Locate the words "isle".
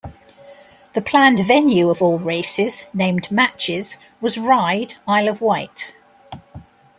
5.07-5.27